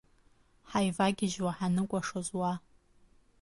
Ҳаивагьежьуа 0.69 1.51
ҳаныкәашоз, 1.57 2.27
уаа! 2.37 2.55